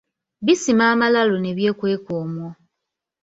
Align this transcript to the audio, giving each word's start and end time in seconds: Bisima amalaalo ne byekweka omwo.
Bisima 0.45 0.83
amalaalo 0.93 1.35
ne 1.39 1.51
byekweka 1.57 2.11
omwo. 2.23 2.49